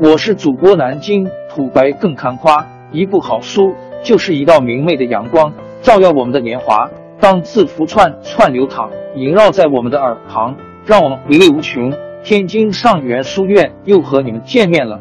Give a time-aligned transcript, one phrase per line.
[0.00, 6.90] 我是主播南京土白更看花，一部好书就是一道明媚的阳光，照耀我们的年华。
[7.20, 11.92] 当字符串串流淌，萦绕在我们的耳旁，让我们回味无穷。
[12.24, 15.00] 天津上元书院又和你们见面了。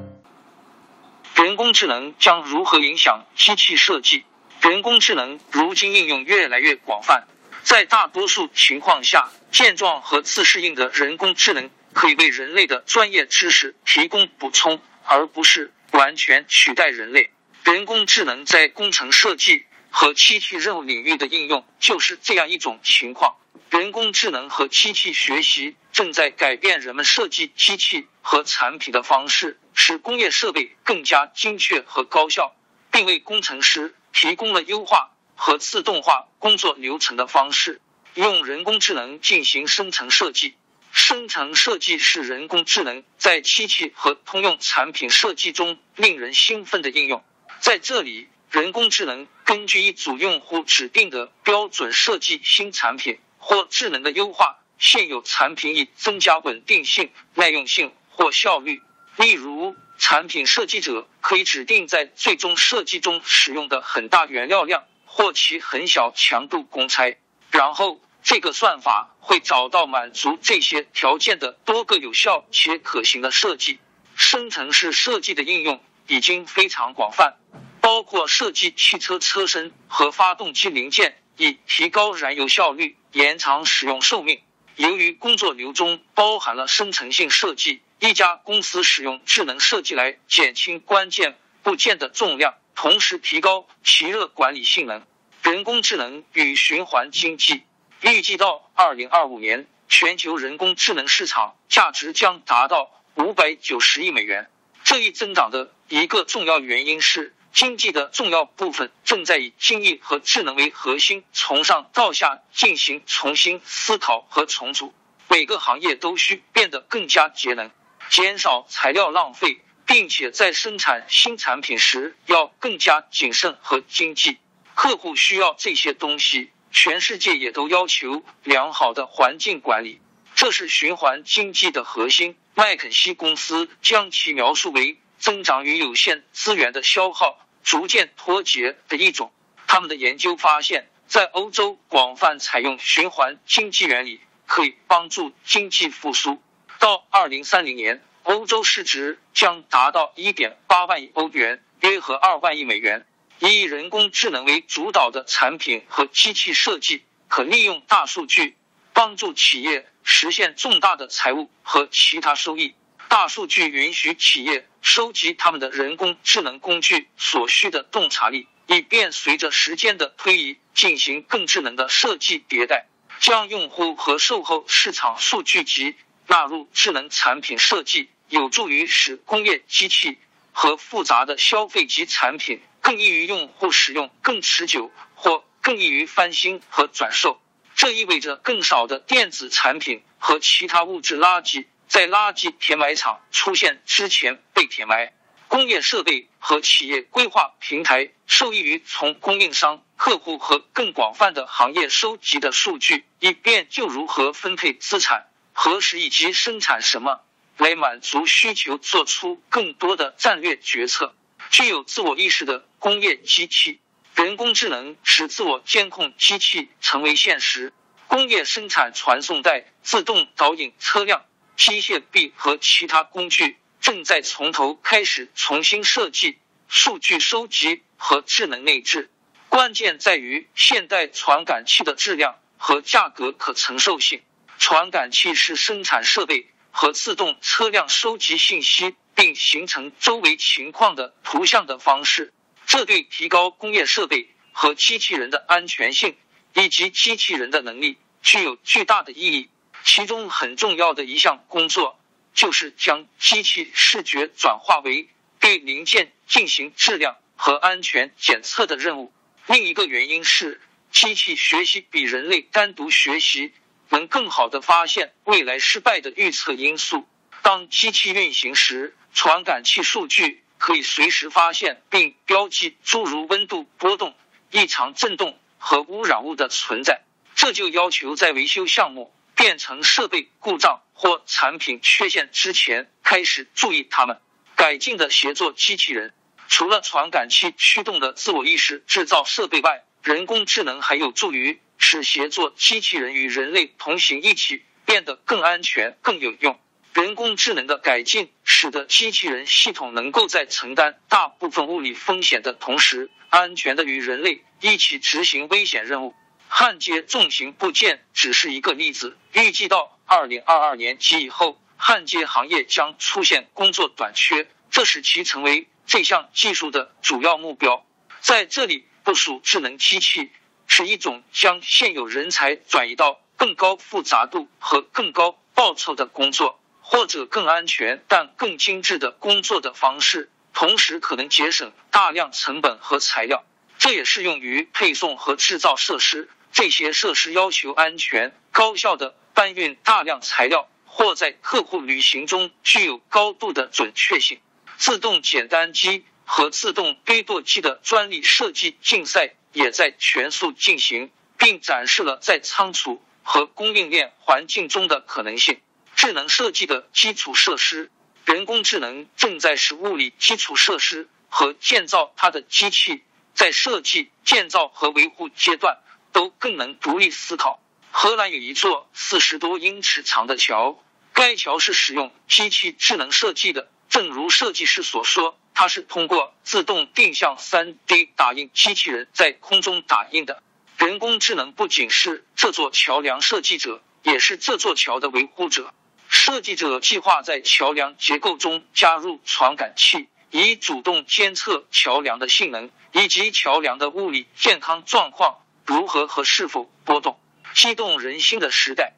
[1.33, 4.25] 人工智能将如何影响机器设计？
[4.61, 7.23] 人工智能如今应用越来越广泛，
[7.63, 17.31] 在大多数情况下，健壮和自适应的人工智能可以为人类的专业知识提供补充，而不是完全取代人类。
[17.63, 23.35] 人工智能在工程设计和机器任务领域的应用就是这样一种情况。
[23.69, 32.55] 人工智能和机器学习正在改变人们设计机器和产品的方式，使工业设备更加精确和高效，
[32.91, 33.95] 并为工程师。
[34.15, 37.81] 提供了优化和自动化工作流程的方式，
[38.13, 40.53] 用人工智能进行生成设计。
[40.93, 47.21] 生成设计是人工智能在机器和通用产品设计中令人兴奋的应用。
[47.59, 58.81] 在这里，人工智能根据一组用户指定的标准设计新产品或智能的优化现有产品，以增加稳定性、耐用性或效率。
[59.17, 59.75] 例如。
[59.99, 67.15] 产品设计者可以指定在最终设计中使用的很大原料量或其很小强度公差，
[67.51, 73.79] 然后这个算法会找到满足这些条件的多个有效且可行的设计。
[74.15, 77.35] 生成式设计的应用已经非常广泛，
[77.81, 84.41] 包括设计汽车车身和发动机零件，以提高燃油效率、延长使用寿命。
[84.75, 87.81] 由于工作流中包含了生成性设计。
[87.99, 95.05] 一家公司使用智能设计来减轻关键部件的重量，同时提高其热管理性能。
[95.41, 97.63] 人工智能与循环经济，
[98.03, 104.49] 预计到二零二五年，全球人工智能市场价值将达到五百九十亿美元。
[104.83, 114.93] 这一增长的一个重要原因是，经济的重要部分正在以精益和智能为核心，从上到下进行重新思考和重组。
[115.29, 117.71] 每个行业都需变得更加节能。
[118.09, 124.39] 减少材料浪费，并且在生产新产品时要更加谨慎和经济。
[124.75, 130.01] 客户需要这些东西，全世界也都要求良好的环境管理。
[130.35, 132.35] 这是循环经济的核心。
[132.55, 139.31] 麦肯锡公司将其描述为增长与有限资源的消耗逐渐脱节的一种。
[139.67, 146.41] 他们的研究发现，在欧洲广泛采用循环经济原理，可以帮助经济复苏。
[146.79, 153.05] 到二零三零年，欧洲市值将达到一点八万亿欧元，约合二万亿美元。
[153.49, 158.55] 以人工智能为主导的产品和机器设计，可利用大数据
[158.93, 162.75] 帮助企业实现重大的财务和其他收益。
[163.07, 172.87] 大数据允许企业收集他们的人工智能工具所需的洞察力，以便随着时间的推移进行更智能的设计迭代。
[173.19, 175.95] 将用户和售后市场数据集。
[176.25, 180.17] 纳入智能产品设计，有助于使工业机器
[180.53, 187.41] 和复杂的消费级产品更易于用户使用、更持久或更易于翻新和转售。
[187.73, 195.13] 这意味着更少的电子产品和其他物质垃圾在垃圾填埋场出现之前被填埋。
[195.47, 205.27] 工业设备和企业规划平台受益于从供应商、客户和更广泛的行业收集的数据，以便就如何分配资产。
[205.53, 207.21] 何时以及生产什么
[207.57, 211.15] 来满足需求，做出更多的战略决策。
[211.53, 213.79] 具有自我意识的工业机器，
[214.15, 217.71] 人工智能使自我监控机器成为现实。
[218.07, 221.23] 工业生产传送带、自动导引车辆、
[221.55, 226.39] 机械臂和其他工具正在从头开始重新设计。
[226.67, 229.11] 数据收集和智能内置，
[229.47, 234.23] 关键在于现代传感器的质量和价格可承受性。
[234.57, 242.33] 传感器是生产设备和自动车辆收集信息并形成周围情况的图像的方式。
[242.65, 246.17] 这对提高工业设备和机器人的安全性
[246.55, 249.49] 以及机器人的能力具有巨大的意义。
[249.85, 251.99] 其中很重要的一项工作
[252.33, 255.09] 就是将机器视觉转化为
[255.39, 259.13] 对零件进行质量和安全检测的任务。
[259.45, 260.59] 另一个原因是，
[260.91, 263.53] 机器学习比人类单独学习。
[263.93, 267.07] 能更好的发现未来失败的预测因素。
[267.43, 274.15] 当机器运行时，传感器数据可以随时发现并标记诸如温度波动、
[274.49, 277.03] 异常振动和污染物的存在。
[277.35, 284.19] 这就要求在维修项目变成设备故障或产品缺陷之前开始注意它们。
[284.55, 286.13] 改进的协作机器人。
[286.47, 296.59] 除了传感器驱动的自我意识制造设备外，人工智能还有助于使协作机器人与人类同行一起变得更安全、更有用。
[296.93, 306.13] 人工智能的改进，使得机器人系统能够在承担大部分物理风险的同时，安全的与人类一起执行危险任务。
[306.49, 309.17] 焊接重型部件只是一个例子。
[309.31, 317.85] 预计到二零二二年及以后，焊接行业将出现工作短缺，这使其成为这项技术的主要目标。
[318.19, 320.31] 在这里，部署智能机器
[320.67, 326.59] 是一种将现有人才转移到更高复杂度和更高报酬的工作。
[326.85, 333.45] 或者更安全但更精致的工作的方式，同时可能节省大量成本和材料。
[333.79, 336.29] 这也适用于配送和制造设施。
[336.51, 344.41] 这些设施要求安全、高效的搬运大量材料，或在客户旅行中具有高度的准确性。
[344.77, 355.59] 自动简单机和自动堆垛机的专利设计竞赛也在全速进行，并展示了在仓储和供应链环境中的可能性。
[355.95, 357.91] 智能设计的基础设施，
[358.25, 363.03] 人工智能正在使物理基础设施和建造它的机器
[363.35, 365.77] 在设计、建造和维护阶段
[366.11, 367.61] 都更能独立思考。
[367.91, 370.83] 荷兰有一座四十多英尺长的桥，
[371.13, 373.69] 该桥是使用机器智能设计的。
[373.87, 380.41] 正如设计师所说，它是通过自动定向三 D 打印机器人在空中打印的。
[380.77, 385.73] 人工智能不仅是这座桥梁设计者，也是这座桥的维护者。
[386.09, 397.19] 设计者计划在桥梁结构中加入传感器，以主动监测桥梁的性能以及桥梁的物理健康状况如何和是否波动。
[397.53, 398.93] 激动人心的时代，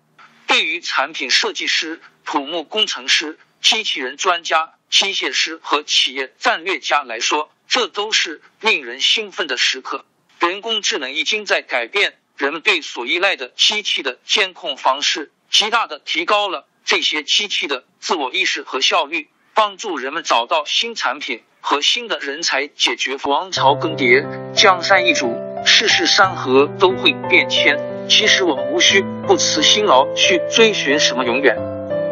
[0.47, 10.05] 对于产品设计师、土木工程师、机器人专家、机械师和企业战略家来说，这都是令人兴奋的时刻。
[10.39, 16.67] 人工智能已经在改变人们对所依赖的机器的监控方式，极大的提高了。
[16.83, 24.23] 这些机器的自我意识和效率，帮助人们找到新产品和新的人才，解决王朝更迭、
[24.53, 25.35] 江山易主、
[25.65, 27.79] 世事山河都会变迁。
[28.07, 31.57] 其实我们无需不辞辛劳去追寻什么永远，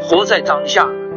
[0.01, 0.89] 活在当下，